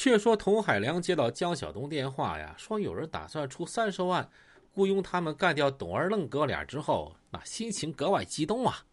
[0.00, 4.30] 却说童海良接到江小东电话呀，说有人打算出三十万
[4.72, 8.84] 雇佣他们干掉董二愣哥俩之后，那心情格外激动啊。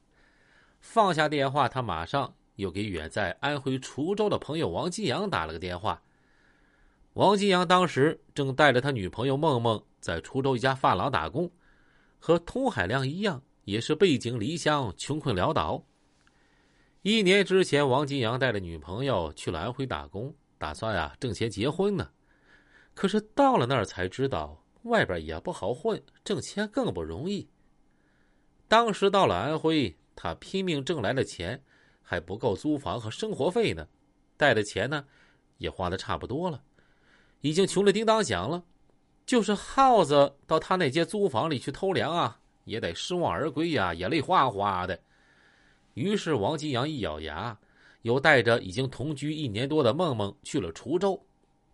[0.80, 6.02] 放下电话，他马上又给远在安徽滁州的朋友王金阳打了个电话。
[7.14, 11.52] 王金阳当时正带着他女朋友梦梦在滁州一家发廊打工，
[12.18, 15.84] 和童海良一样，也是背井离乡、穷困潦倒。
[17.04, 22.10] 一年之前，王金阳带着女朋友去了安徽打工，打算呀挣钱结婚呢。
[22.94, 27.50] 可是到了那儿才知道，外边也不好混，挣钱更不容易。
[28.68, 29.96] 当时到了安徽。
[30.18, 31.62] 他拼命挣来的钱
[32.02, 33.86] 还不够租房和生活费呢，
[34.38, 35.06] 带的钱呢
[35.58, 36.64] 也花的差不多了，
[37.42, 38.64] 已经穷的叮当响了。
[39.26, 44.98] 就是耗子到他那间租房里去偷粮啊，也得失望而归呀，眼泪哗哗的。
[45.96, 47.60] 于是王金阳一咬牙，
[48.06, 51.20] 又带着已经同居一年多的梦梦去了滁州。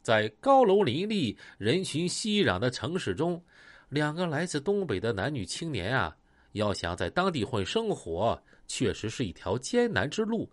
[0.02, 3.44] 在高楼林立、人群熙攘的城市中，
[3.90, 6.16] 两个来自东北的男女青年啊。
[6.54, 10.50] 要想在当地混生活，确实是一条艰难之路，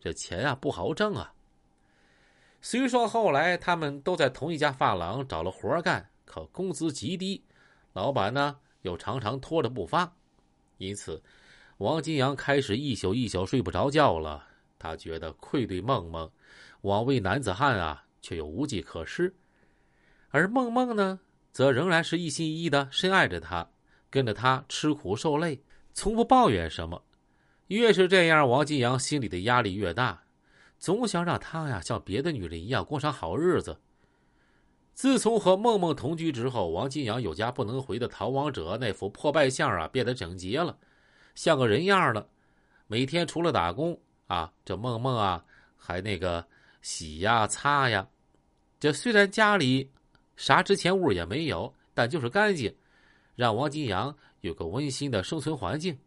[0.00, 1.34] 这钱啊不好挣啊。
[2.60, 7.42] 虽说后来他们都在同一家发廊找了活干，可工资极低，
[7.94, 10.12] 老板呢又常常拖着不发，
[10.78, 11.20] 因此
[11.78, 14.46] 王金阳开始一宿一宿睡不着觉了。
[14.86, 16.30] 他觉得愧对梦梦，
[16.82, 19.34] 枉为男子汉啊，却又无计可施。
[20.30, 21.20] 而梦梦呢，
[21.52, 23.68] 则仍然是一心一意的深爱着他。
[24.08, 25.60] 跟着他吃苦受累，
[25.92, 27.02] 从不抱怨什么。
[27.66, 30.22] 越是这样，王金阳心里的压力越大，
[30.78, 33.78] 总想让他呀像别的女人一样过上好日子。
[34.94, 40.78] 自从和梦梦同居之后，王金阳有家不能回的逃亡者那副破败相啊变得整洁了，
[41.34, 42.28] 像个人样了。
[42.86, 45.44] 每天除了打工啊，这梦梦啊
[45.76, 46.46] 还那个
[46.82, 48.08] 洗呀擦呀。
[48.78, 49.90] 这虽然家里
[50.36, 52.74] 啥值钱物也没有，但就是干净。
[53.34, 55.98] 让王金阳有个温馨的生存环境，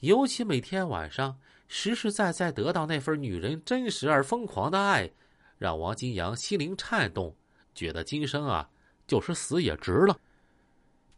[0.00, 5.10] 尤其每天晚上实实在在得到那份女人真实而疯狂的爱，
[5.58, 7.36] 让王金阳心灵颤动，
[7.74, 8.70] 觉得今生啊
[9.06, 10.18] 就是死也值了。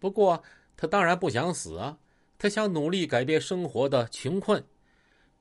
[0.00, 0.42] 不过
[0.76, 1.98] 他当然不想死啊，
[2.36, 4.64] 他想努力改变生活的穷困。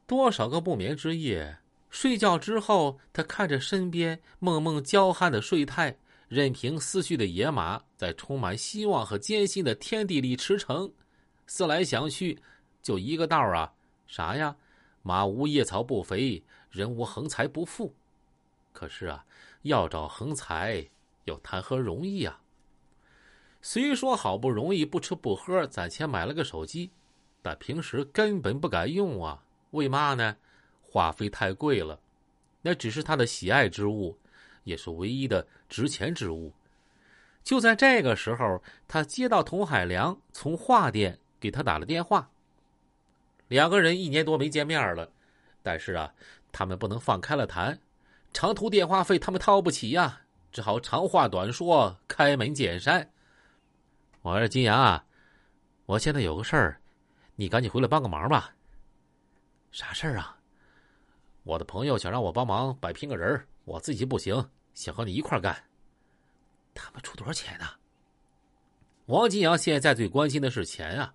[0.08, 1.58] 多少个不眠之夜，
[1.90, 5.98] 睡觉之后，他看着身边梦梦娇憨的睡态。
[6.30, 10.92] 任凭思绪的野马在充满希望和艰辛的天地里驰骋，
[11.46, 12.38] 思来想去，
[12.82, 13.74] 就一个道啊，
[14.08, 14.56] 啥呀？
[15.04, 17.94] 马无夜草不肥，人无横财不富。
[18.74, 19.26] 可是啊，
[19.62, 20.86] 要找横财，
[21.24, 22.42] 又谈何容易啊？
[23.62, 26.92] 虽说好不容易不吃不喝攒钱买了个手机，
[27.42, 29.44] 但平时根本不敢用啊。
[29.72, 30.36] 为嘛呢？
[30.82, 32.00] 话费太贵了，
[32.62, 34.18] 那只是他的喜爱之物。
[34.64, 36.52] 也是唯一的值钱之物。
[37.42, 42.30] 就在这个时候，他接到童海良从画店给他打了电话。
[43.48, 45.10] 两个人一年多没见面了，
[45.64, 46.14] 但是啊，
[46.52, 47.80] 他们不能放开了谈，
[48.34, 53.10] 长途电话费他们掏不起呀，只好长话短说，开门见山。
[54.24, 55.06] 我说金阳啊，
[55.86, 56.82] 我现在有个事儿，
[57.38, 58.54] 你赶紧回来帮个忙吧。
[59.78, 60.36] 啥事儿啊？
[61.44, 64.34] 我的朋友想让我帮忙摆平个人，我自己不行。
[64.74, 65.56] 想和你一块干，
[66.74, 67.68] 他们出多少钱呢？
[69.06, 71.14] 王金阳现在最关心的是钱啊。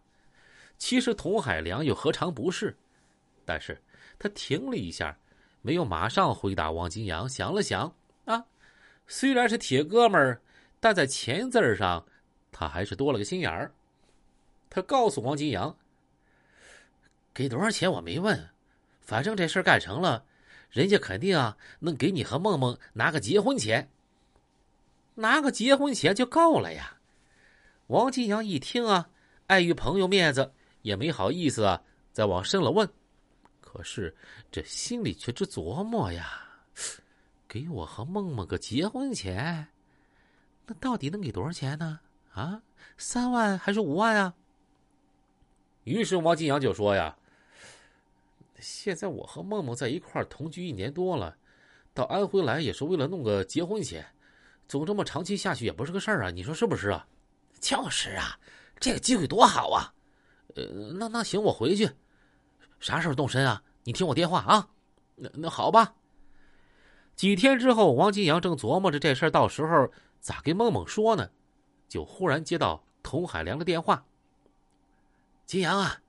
[0.78, 2.76] 其实童海良又何尝不是？
[3.44, 3.76] 但是
[4.16, 5.18] 他停了一下，
[5.60, 7.28] 没有马上回答王金阳。
[7.28, 7.92] 想了想，
[8.26, 8.46] 啊，
[9.08, 10.40] 虽然是铁哥们儿，
[10.78, 12.06] 但在钱字上，
[12.52, 13.74] 他还是多了个心眼儿。
[14.70, 15.76] 他告诉王金阳
[17.34, 18.48] ：“给多少钱我没问，
[19.02, 20.24] 反正这事干成了。”
[20.72, 23.90] 人家肯定啊，能给你和梦梦拿个结婚钱。
[25.14, 26.96] 拿个结婚钱就够了呀。
[27.88, 29.10] 王金阳一听啊，
[29.48, 32.88] 碍于朋友面子，也没好意思啊，再往深了问。
[33.60, 34.16] 可是
[34.50, 36.42] 这心里却直琢磨呀：
[37.46, 39.68] 给我和梦梦个结婚钱，
[40.64, 42.00] 那到底能给多少钱呢？
[42.32, 42.62] 啊，
[42.96, 44.34] 三万还是五万啊？
[45.84, 47.14] 于是王金阳就说呀。
[48.62, 51.36] 现在我和梦梦在一块同居一年多了，
[51.92, 54.06] 到安徽来也是为了弄个结婚钱，
[54.68, 57.06] 总这么长期下去也不是个事儿啊，你说是不是啊？
[57.60, 58.38] 就是啊，
[58.78, 59.92] 这个机会多好啊！
[60.54, 60.64] 呃，
[60.98, 61.90] 那那行，我回去。
[62.80, 63.62] 啥时候动身啊？
[63.84, 64.68] 你听我电话啊。
[65.16, 65.94] 那那好吧。
[67.14, 71.30] 几天之后，王金阳正琢磨着这事儿，到时候咋跟梦梦说呢？
[71.88, 74.04] 就忽然接到童海良的电话。
[75.46, 76.00] 金阳啊，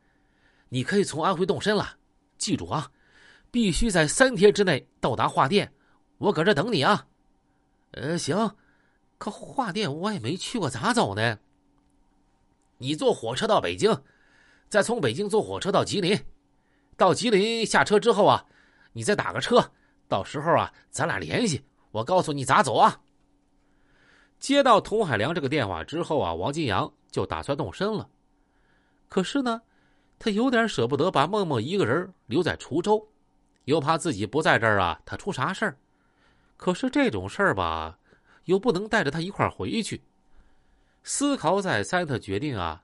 [0.70, 1.98] 你可以从安徽动身了。
[2.44, 2.92] 记住啊，
[3.52, 5.72] 必须在三天之内到达画店，
[6.18, 7.08] 我搁这等你啊！
[7.92, 8.54] 呃，行，
[9.18, 11.40] 可画店我也没去过，咋走呢？
[12.80, 13.98] 你坐火车到北京，
[14.68, 16.20] 再从北京坐火车到吉林，
[16.98, 18.46] 到吉林下车之后啊，
[18.92, 19.72] 你再打个车，
[20.10, 23.00] 到时候啊，咱俩联系，我告诉你咋走啊。
[24.38, 28.10] 接到童海良这个电话之后啊，王金阳就打算动身了。
[29.08, 29.62] 可是呢，
[30.24, 33.06] 他有点舍不得把梦梦一个人留在滁州，
[33.66, 35.78] 又怕自己不在这儿啊，他出啥事儿。
[36.56, 38.00] 可是这种事儿吧，
[38.46, 40.02] 又不能带着他一块儿回去。
[41.04, 42.82] 思考再三，他决定啊，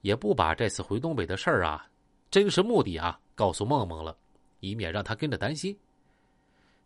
[0.00, 1.86] 也不把这次回东北的事儿啊，
[2.32, 4.16] 真实目的啊，告诉梦梦了，
[4.58, 5.78] 以免让他跟着担心。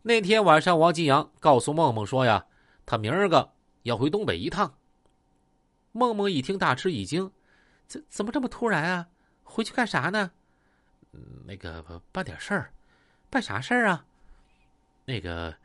[0.03, 2.45] 那天晚上，王金阳告诉梦梦说呀，
[2.85, 3.49] 他明儿个。
[3.81, 4.71] 要回东北一趟。
[5.91, 7.31] 梦梦一听大吃一惊，
[7.87, 9.07] 怎怎么这么突然啊？
[9.49, 10.29] 回去干啥呢？
[11.45, 12.71] 那个办点事儿，
[13.29, 14.05] 办啥事儿啊？
[15.05, 15.55] 那个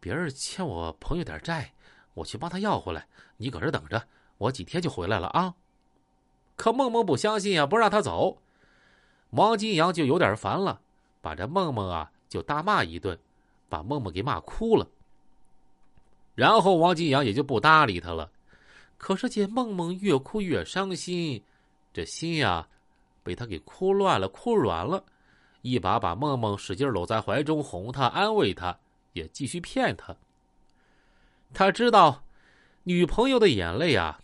[0.00, 1.72] 别人欠我朋友点债，
[2.12, 3.06] 我去帮他要回来。
[3.36, 4.06] 你搁这等着，
[4.36, 5.54] 我几天就回来了啊。
[6.56, 8.42] 可梦梦不相信啊，不让他走。
[9.30, 10.80] 王金阳就有点烦了，
[11.22, 13.18] 把这梦梦啊就大骂一顿，
[13.68, 14.86] 把梦梦给骂哭了。
[16.34, 18.30] 然后王金阳也就不搭理他了。
[18.98, 21.42] 可是见梦梦越哭越伤心，
[21.92, 22.68] 这心呀，
[23.22, 25.04] 被他给哭乱了、哭软了，
[25.62, 28.78] 一把把梦梦使劲搂在怀中，哄她、安慰她，
[29.12, 30.16] 也继续骗她。
[31.52, 32.22] 他知道，
[32.84, 34.20] 女朋友的眼泪啊，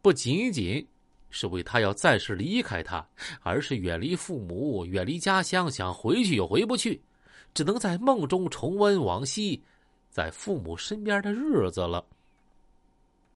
[0.00, 0.86] 不仅仅
[1.30, 3.06] 是为他要暂时离开他，
[3.42, 7.00] 而是远离父母、远离家乡，想回去又回不去，
[7.54, 9.62] 只能在梦中重温往昔。
[10.10, 12.04] 在父母身边的日子了。